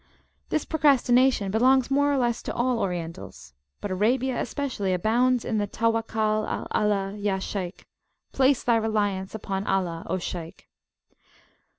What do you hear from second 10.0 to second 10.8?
O Shaykh!